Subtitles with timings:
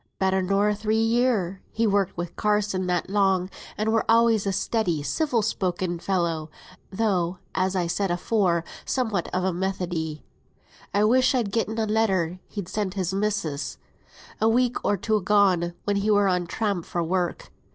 [0.17, 1.61] "Better nor three year.
[1.71, 6.49] He's worked wi' Carsons that long, and were alway a steady, civil spoken fellow,
[6.91, 10.23] though, as I said afore, somewhat of a Methodee.
[10.91, 13.77] I wish I'd gotten a letter he sent his missis,
[14.41, 17.51] a week or two agone, when he were on tramp for work.